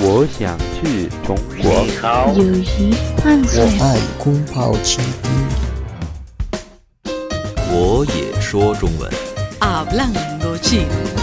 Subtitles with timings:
[0.00, 1.82] 我想去中国。
[1.82, 3.98] 你好，友谊幻我，爱。
[7.72, 9.10] 我也说中文。
[9.58, 11.17] Hablando chino.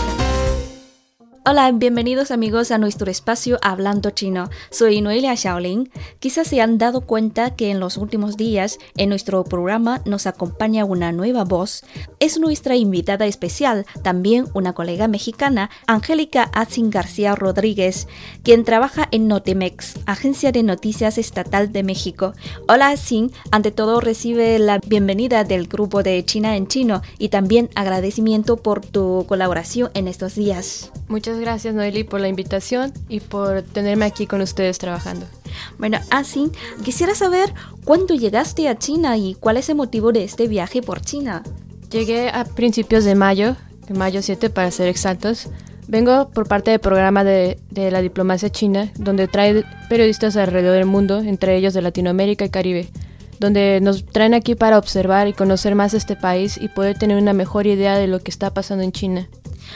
[1.47, 4.49] Hola, bienvenidos amigos a nuestro espacio Hablando Chino.
[4.71, 5.91] Soy Noelia Shaolin.
[6.17, 10.85] Quizás se han dado cuenta que en los últimos días en nuestro programa nos acompaña
[10.85, 11.83] una nueva voz.
[12.19, 18.07] Es nuestra invitada especial, también una colega mexicana, Angélica Atzin García Rodríguez,
[18.41, 22.33] quien trabaja en Notimex, Agencia de Noticias Estatal de México.
[22.67, 27.69] Hola Atzin, ante todo recibe la bienvenida del grupo de China en Chino y también
[27.75, 30.91] agradecimiento por tu colaboración en estos días.
[31.07, 35.25] Muchas gracias Noeli por la invitación y por tenerme aquí con ustedes trabajando.
[35.77, 36.51] Bueno, así,
[36.83, 37.53] quisiera saber
[37.83, 41.43] cuándo llegaste a China y cuál es el motivo de este viaje por China.
[41.89, 43.55] Llegué a principios de mayo,
[43.93, 45.49] mayo 7 para ser exactos.
[45.87, 50.85] Vengo por parte del programa de, de la diplomacia china, donde trae periodistas alrededor del
[50.85, 52.89] mundo, entre ellos de Latinoamérica y Caribe,
[53.39, 57.33] donde nos traen aquí para observar y conocer más este país y poder tener una
[57.33, 59.29] mejor idea de lo que está pasando en China.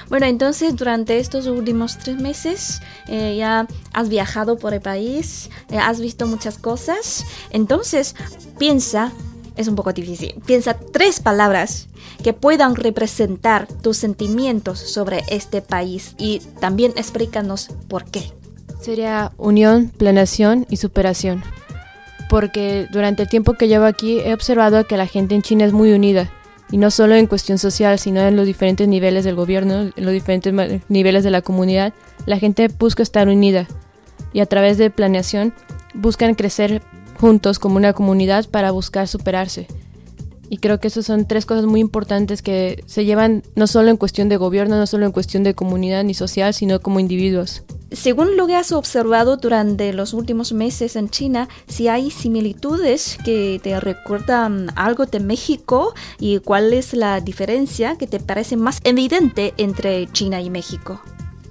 [0.09, 5.77] Bueno, entonces durante estos últimos tres meses eh, ya has viajado por el país, eh,
[5.77, 7.25] has visto muchas cosas.
[7.51, 8.15] Entonces,
[8.57, 9.11] piensa,
[9.55, 11.87] es un poco difícil, piensa tres palabras
[12.23, 18.31] que puedan representar tus sentimientos sobre este país y también explícanos por qué.
[18.81, 21.43] Sería unión, planeación y superación.
[22.29, 25.73] Porque durante el tiempo que llevo aquí he observado que la gente en China es
[25.73, 26.31] muy unida.
[26.71, 30.13] Y no solo en cuestión social, sino en los diferentes niveles del gobierno, en los
[30.13, 30.53] diferentes
[30.87, 31.93] niveles de la comunidad.
[32.25, 33.67] La gente busca estar unida.
[34.33, 35.53] Y a través de planeación
[35.93, 36.83] buscan crecer
[37.19, 39.67] juntos como una comunidad para buscar superarse.
[40.49, 43.97] Y creo que esas son tres cosas muy importantes que se llevan no solo en
[43.97, 47.63] cuestión de gobierno, no solo en cuestión de comunidad ni social, sino como individuos.
[47.91, 53.59] Según lo que has observado durante los últimos meses en China, si hay similitudes que
[53.61, 59.53] te recuerdan algo de México y cuál es la diferencia que te parece más evidente
[59.57, 60.99] entre China y México.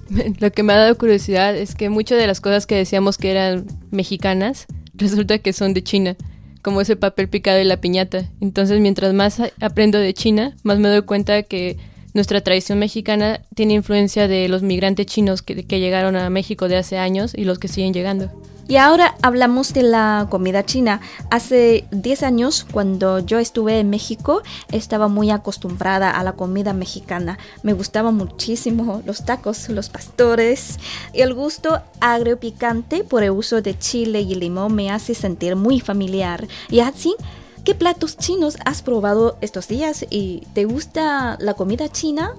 [0.39, 3.31] Lo que me ha dado curiosidad es que muchas de las cosas que decíamos que
[3.31, 6.17] eran mexicanas, resulta que son de China,
[6.61, 8.29] como ese papel picado y la piñata.
[8.41, 11.77] Entonces, mientras más aprendo de China, más me doy cuenta que
[12.13, 16.97] nuestra tradición mexicana tiene influencia de los migrantes chinos que, llegaron a México de hace
[16.97, 18.31] años y los que siguen llegando.
[18.67, 21.01] Y ahora hablamos de la comida china.
[21.31, 27.39] Hace 10 años, cuando yo estuve en México, estaba muy acostumbrada a la comida mexicana.
[27.63, 30.77] Me gustaban muchísimo los tacos, los pastores.
[31.13, 35.55] Y el gusto agrio picante por el uso de chile y limón me hace sentir
[35.55, 36.47] muy familiar.
[36.69, 37.15] Y así,
[37.63, 40.05] ¿qué platos chinos has probado estos días?
[40.09, 42.33] ¿Y te gusta la comida china?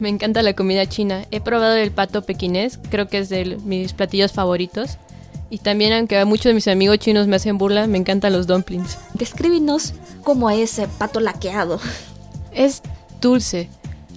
[0.00, 1.24] Me encanta la comida china.
[1.30, 4.98] He probado el pato pequinés, creo que es de mis platillos favoritos.
[5.50, 8.46] Y también, aunque a muchos de mis amigos chinos me hacen burla, me encantan los
[8.46, 8.98] dumplings.
[9.14, 11.78] Descríbenos cómo es el pato laqueado.
[12.52, 12.82] Es
[13.20, 13.68] dulce,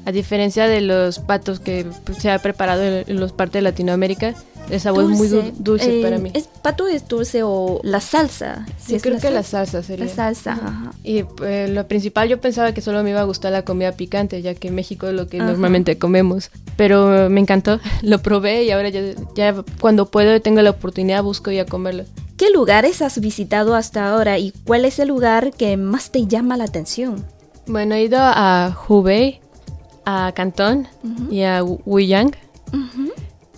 [0.06, 3.62] a diferencia de los patos que pues, se ha preparado en, en los partes de
[3.62, 4.36] Latinoamérica.
[4.70, 6.30] El sabor es muy dul- dulce eh, para mí.
[6.34, 8.66] ¿Es pato es dulce o la salsa?
[8.78, 9.82] Si Yo creo que la salsa.
[9.84, 10.06] sería.
[10.06, 10.92] La salsa, ajá.
[11.04, 14.42] Y eh, lo principal yo pensaba que solo me iba a gustar la comida picante,
[14.42, 15.48] ya que en México es lo que Ajá.
[15.48, 16.52] normalmente comemos.
[16.76, 19.02] Pero me encantó, lo probé y ahora ya,
[19.36, 22.04] ya cuando puedo y tengo la oportunidad busco ir a comerlo.
[22.36, 26.56] ¿Qué lugares has visitado hasta ahora y cuál es el lugar que más te llama
[26.58, 27.26] la atención?
[27.66, 29.40] Bueno, he ido a Hubei,
[30.06, 30.88] a Cantón
[31.32, 32.32] y a Wuyang.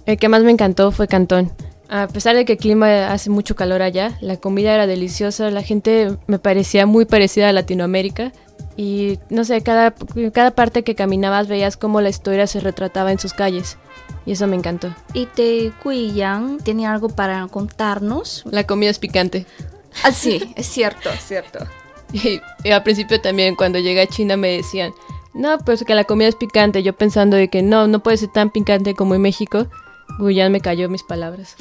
[0.09, 1.52] El que más me encantó fue Cantón.
[1.88, 5.62] A pesar de que el clima hace mucho calor allá, la comida era deliciosa, la
[5.62, 8.31] gente me parecía muy parecida a Latinoamérica.
[8.75, 9.94] Y no sé, cada,
[10.34, 13.78] cada parte que caminabas veías cómo la historia se retrataba en sus calles.
[14.25, 14.96] Y eso me encantó.
[15.14, 18.46] ¿Y de Guiyang tiene algo para contarnos?
[18.50, 19.46] La comida es picante.
[20.03, 21.59] Ah, sí, es cierto, es cierto.
[22.12, 24.91] Y, y al principio también cuando llegué a China me decían,
[25.36, 26.81] no, pues que la comida es picante.
[26.81, 29.68] Yo pensando de que no, no puede ser tan picante como en México.
[30.18, 31.56] Guyán me cayó mis palabras.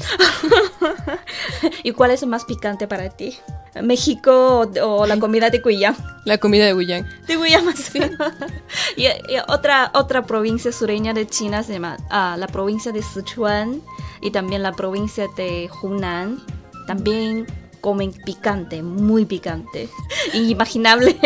[1.83, 3.39] ¿Y cuál es más picante para ti?
[3.83, 5.97] ¿México o, o la comida de Guiyang?
[6.24, 7.06] La comida de Guyán.
[7.27, 8.00] De Guiyang, sí.
[8.97, 13.80] y, y otra, otra provincia sureña de China se llama ah, la provincia de Sichuan
[14.21, 16.42] y también la provincia de Hunan.
[16.86, 17.47] También
[17.80, 19.89] comen picante, muy picante.
[20.34, 21.18] Inimaginable.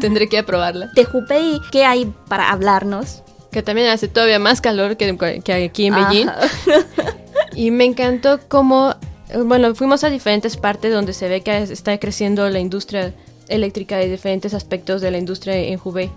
[0.00, 0.90] Tendré que aprobarla.
[0.94, 3.22] de Hubei, ¿qué hay para hablarnos?
[3.52, 6.28] Que también hace todavía más calor que, que aquí en Beijing.
[7.54, 8.94] Y me encantó cómo,
[9.44, 13.12] bueno, fuimos a diferentes partes donde se ve que está creciendo la industria
[13.48, 16.10] eléctrica y diferentes aspectos de la industria en Hubei.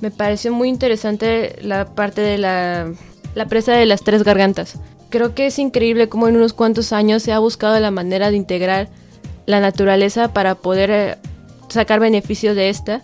[0.00, 2.92] Me pareció muy interesante la parte de la,
[3.34, 4.78] la presa de las tres gargantas.
[5.10, 8.36] creo que es increíble cómo en unos cuantos años se ha buscado la manera de
[8.36, 8.88] integrar
[9.46, 11.16] la naturaleza para poder eh,
[11.68, 13.02] sacar beneficio de esta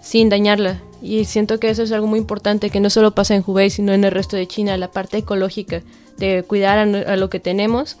[0.00, 0.80] sin dañarla.
[1.00, 3.92] Y siento que eso es algo muy importante que no solo pasa en Hubei, sino
[3.92, 5.82] en el resto de China, la parte ecológica,
[6.16, 7.96] de cuidar a, a lo que tenemos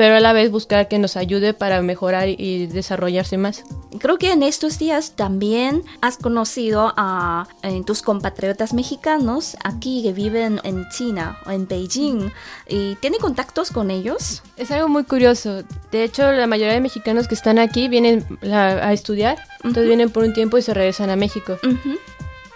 [0.00, 3.64] pero a la vez buscar que nos ayude para mejorar y desarrollarse más.
[3.98, 7.46] Creo que en estos días también has conocido a,
[7.84, 12.32] tus compatriotas mexicanos aquí que viven en China o en Beijing
[12.66, 14.42] y tiene contactos con ellos.
[14.56, 15.64] Es algo muy curioso.
[15.92, 20.24] De hecho, la mayoría de mexicanos que están aquí vienen a, estudiar, entonces vienen por
[20.24, 21.58] un tiempo y se regresan a México.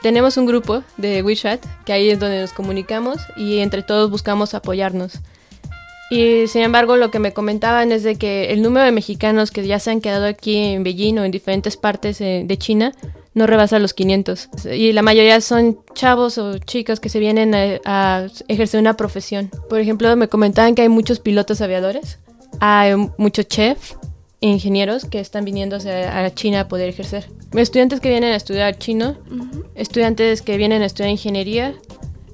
[0.05, 4.53] Tenemos un grupo de WeChat, que ahí es donde nos comunicamos y entre todos buscamos
[4.53, 5.21] apoyarnos.
[6.11, 9.67] Y sin embargo, lo que me comentaban es de que el número de mexicanos que
[9.67, 12.93] ya se han quedado aquí en Beijing o en diferentes partes de China
[13.33, 14.51] no rebasa los 500.
[14.75, 19.51] Y la mayoría son chavos o chicas que se vienen a, ejercer una profesión.
[19.71, 22.19] Por ejemplo, me comentaban que hay muchos pilotos aviadores,
[22.61, 23.97] hay muchos chefs,
[24.41, 27.27] ingenieros que están viniendo a China a poder ejercer.
[27.55, 29.17] Estudiantes que vienen a estudiar chino,
[29.75, 31.75] estudiantes que vienen a estudiar ingeniería,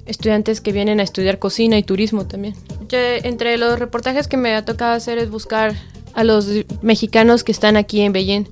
[0.05, 2.55] estudiantes que vienen a estudiar cocina y turismo también.
[2.91, 5.75] entre los reportajes que me ha tocado hacer es buscar
[6.13, 6.47] a los
[6.81, 8.47] mexicanos que están aquí en Beijing.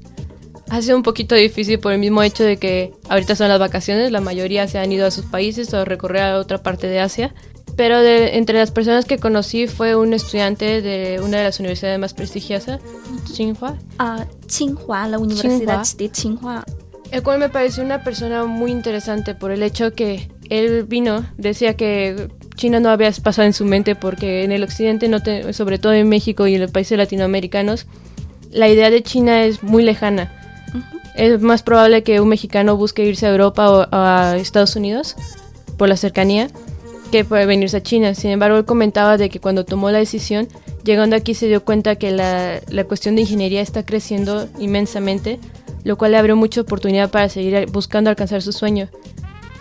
[0.70, 4.12] Ha sido un poquito difícil por el mismo hecho de que ahorita son las vacaciones,
[4.12, 7.00] la mayoría se han ido a sus países o a recorrer a otra parte de
[7.00, 7.34] Asia.
[7.76, 11.98] Pero de, entre las personas que conocí fue un estudiante de una de las universidades
[11.98, 12.82] más prestigiosas,
[13.24, 13.78] Tsinghua.
[13.98, 16.66] Ah, Tsinghua, la Universidad de Tsinghua.
[17.12, 21.76] El cual me pareció una persona muy interesante por el hecho que él vino, decía
[21.76, 25.20] que China no había pasado en su mente porque en el occidente, no
[25.54, 27.88] sobre todo en México y en los países latinoamericanos,
[28.52, 30.36] la idea de China es muy lejana.
[31.16, 35.16] Es más probable que un mexicano busque irse a Europa o a Estados Unidos
[35.78, 36.50] por la cercanía
[37.12, 38.14] que puede venirse a China.
[38.14, 40.48] Sin embargo, él comentaba de que cuando tomó la decisión,
[40.84, 45.40] llegando aquí se dio cuenta que la, la cuestión de ingeniería está creciendo inmensamente,
[45.90, 48.90] lo cual le abrió mucha oportunidad para seguir buscando alcanzar su sueño.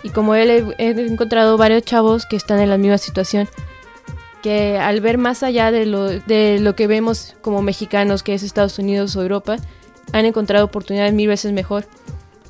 [0.03, 3.49] Y como él he, encontrado varios chavos que están en la misma situación,
[4.43, 8.43] que al ver más allá de lo, de lo que vemos como mexicanos, que es
[8.43, 9.55] Estados Unidos o Europa,
[10.13, 11.87] han encontrado oportunidades mil veces mejor,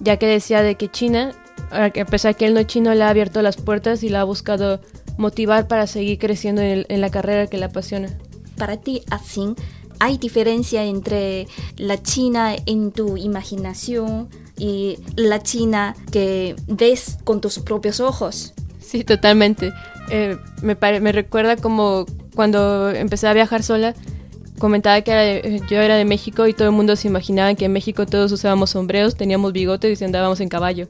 [0.01, 1.31] ya que decía de que China,
[1.71, 4.25] a pesar que él no es chino, le ha abierto las puertas y la ha
[4.25, 4.81] buscado
[5.17, 8.09] motivar para seguir creciendo en, en la carrera que le apasiona.
[8.57, 9.55] Para ti, así,
[9.99, 11.47] ¿hay diferencia entre
[11.77, 14.29] la China en tu imaginación
[14.59, 18.53] y la China que ves con tus propios ojos.
[18.79, 19.71] Sí, totalmente.
[20.11, 22.05] Eh, me, me recuerda como
[22.35, 23.95] cuando empecé a viajar sola,
[24.59, 28.05] comentaba que yo era de México y todo el mundo se imaginaba que en México
[28.05, 30.89] todos usábamos sombreros, teníamos bigotes y andábamos en caballo.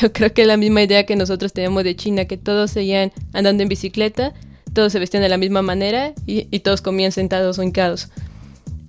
[0.00, 3.12] Yo creo que es la misma idea que nosotros tenemos de China, que todos seguían
[3.32, 4.32] andando en bicicleta,
[4.72, 8.08] todos se vestían de la misma manera y, y todos comían sentados o hincados.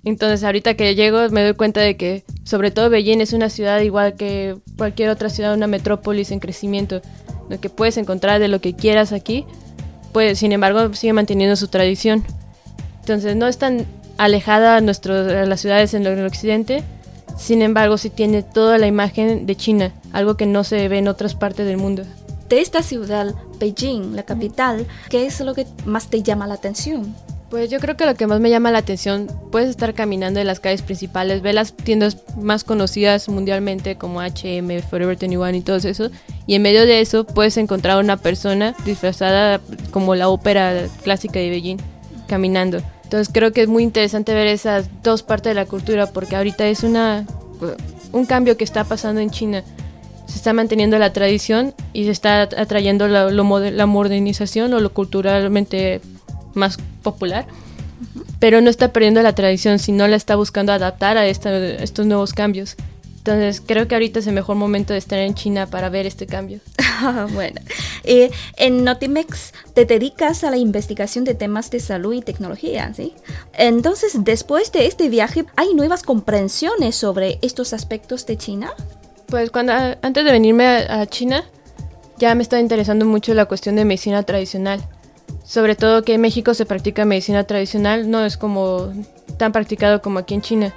[0.04, 3.80] Entonces ahorita que llego me doy cuenta de que sobre todo Beijing es una ciudad
[3.80, 7.02] igual que cualquier otra ciudad, una metrópolis en crecimiento,
[7.48, 9.44] lo que puedes encontrar de lo que quieras aquí,
[10.12, 12.24] pues sin embargo sigue manteniendo su tradición.
[13.00, 13.86] Entonces no es tan
[14.16, 16.82] alejada a, las ciudades en el occidente,
[17.36, 21.08] sin embargo sí tiene toda la imagen de China, algo que no se ve en
[21.08, 22.04] otras partes del mundo.
[22.48, 27.14] De esta ciudad, Beijing, la capital, ¿qué es lo que más te llama la atención?
[27.50, 30.46] Pues yo creo que lo que más me llama la atención, puedes estar caminando en
[30.46, 35.76] las calles principales, ver las tiendas más conocidas mundialmente como H&M, Forever 21 y todo
[35.76, 36.10] eso,
[36.46, 41.40] y en medio de eso puedes encontrar a una persona disfrazada como la ópera clásica
[41.40, 41.78] de Beijing,
[42.28, 42.82] caminando.
[43.02, 46.68] Entonces creo que es muy interesante ver esas dos partes de la cultura porque ahorita
[46.68, 47.26] es una
[48.12, 49.64] un cambio que está pasando en China.
[50.26, 56.00] Se está manteniendo la tradición y se está atrayendo la, la modernización o lo culturalmente
[56.54, 57.46] más popular,
[58.38, 62.76] pero no está perdiendo la tradición, sino la está buscando adaptar a estos nuevos cambios.
[63.18, 66.26] Entonces creo que ahorita es el mejor momento de estar en China para ver este
[66.26, 66.60] cambio.
[67.34, 67.60] bueno,
[68.04, 73.12] eh, en Notimex te dedicas a la investigación de temas de salud y tecnología, ¿sí?
[73.52, 78.72] Entonces, después de este viaje, ¿hay nuevas comprensiones sobre estos aspectos de China?
[79.26, 81.44] Pues cuando antes de venirme a, a China,
[82.16, 84.82] ya me estaba interesando mucho la cuestión de medicina tradicional
[85.50, 88.92] sobre todo que en México se practica medicina tradicional, no es como
[89.36, 90.72] tan practicado como aquí en China.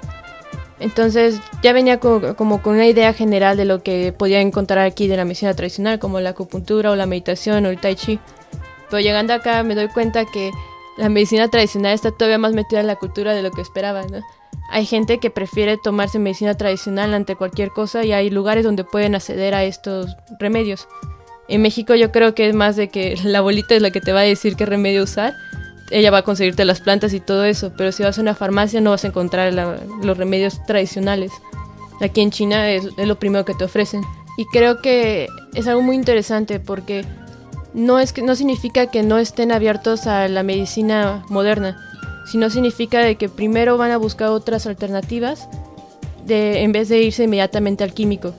[0.80, 5.16] Entonces ya venía como, con una idea general de lo que podía encontrar aquí de
[5.16, 8.18] la medicina tradicional, como la acupuntura o la meditación o el tai chi.
[8.90, 10.50] Pero llegando acá me doy cuenta que
[10.98, 14.02] la medicina tradicional está todavía más metida en la cultura de lo que esperaba.
[14.70, 19.14] Hay gente que prefiere tomarse medicina tradicional ante cualquier cosa y hay lugares donde pueden
[19.14, 20.88] acceder a estos remedios.
[21.48, 24.12] En México yo creo que es más de que la abuelita es la que te
[24.12, 25.34] va a decir qué remedio usar,
[25.90, 28.80] ella va a conseguirte las plantas y todo eso, pero si vas a una farmacia
[28.80, 31.30] no vas a encontrar los remedios tradicionales.
[32.00, 34.02] Aquí en China es, lo primero que te ofrecen.
[34.36, 37.04] Y creo que es algo muy interesante porque
[37.72, 41.76] no, es que, no significa que no estén abiertos a la medicina moderna,
[42.26, 45.48] sino significa de que primero van a buscar otras alternativas
[46.26, 48.34] de, en vez de irse inmediatamente al químico.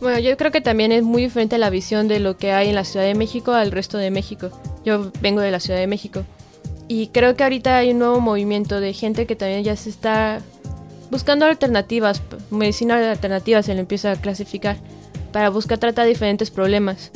[0.00, 2.74] Bueno, yo creo que también es muy diferente la visión de lo que hay en
[2.74, 4.50] la Ciudad de México al resto de México.
[4.84, 6.22] Yo vengo de la Ciudad de México.
[6.88, 10.40] Y creo que ahorita hay un nuevo movimiento de gente que también ya se está
[11.10, 14.76] buscando alternativas, medicina alternativa se le empieza a clasificar,
[15.32, 17.10] para buscar tratar diferentes problemas.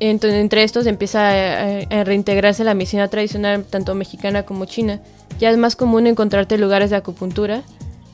[0.00, 5.00] Entonces, entre estos empieza a, reintegrarse la medicina tradicional, tanto mexicana como china.
[5.38, 7.62] Ya es más común encontrarte lugares de acupuntura.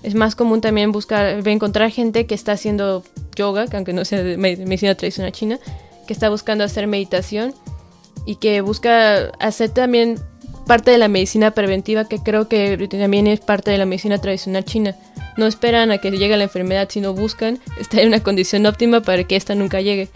[0.03, 3.03] Es más común también buscar, encontrar gente que está haciendo
[3.39, 5.59] yoga, que aunque no sea de medicina tradicional china,
[6.07, 7.55] que está buscando hacer meditación
[8.27, 10.19] y que busca hacer también
[10.67, 14.65] parte de la medicina preventiva que creo que también es parte de la medicina tradicional
[14.65, 14.95] china.
[15.37, 19.25] No esperan a que llegue la enfermedad, sino buscan estar en una condición óptima para
[19.25, 20.09] que esta nunca llegue.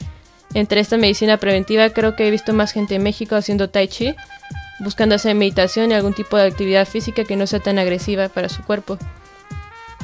[0.55, 4.15] Entre esta medicina preventiva creo que he visto más gente en México haciendo tai chi,
[4.81, 8.51] buscando hacer meditación y algún tipo de actividad física que no sea tan agresiva para
[8.51, 8.99] su cuerpo.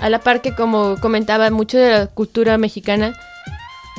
[0.01, 3.19] A la par que como comentaba mucho de la cultura mexicana,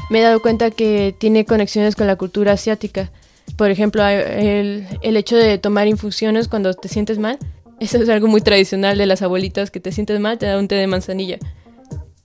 [0.10, 3.12] me he dado cuenta que tiene conexiones con la cultura asiática
[3.60, 7.38] por ejemplo, el, el hecho de tomar infusiones cuando te sientes mal,
[7.82, 10.70] eso es algo muy tradicional de las abuelitas, que te sientes mal, te da un
[10.70, 11.38] té de manzanilla.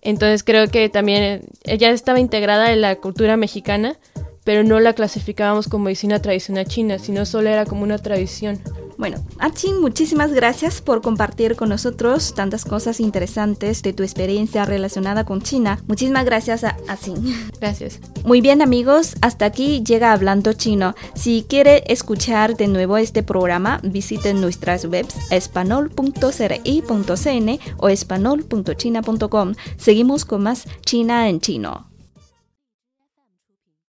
[0.01, 3.97] Entonces creo que también ella estaba integrada en la cultura mexicana,
[4.45, 8.61] pero no la clasificábamos como medicina tradicional china, sino solo era como una tradición.
[8.97, 15.25] Bueno, Achin, muchísimas gracias por compartir con nosotros tantas cosas interesantes de tu experiencia relacionada
[15.25, 15.81] con China.
[15.89, 17.51] Muchísimas gracias a Achin.
[17.61, 18.01] Gracias.
[18.25, 20.95] Muy bien amigos, hasta aquí llega Hablando Chino.
[21.15, 29.55] Si quiere escuchar de nuevo este programa, visiten nuestras webs espanol.cri.cn o espanol.china.com.
[29.77, 31.94] Seguimos con más China en chino.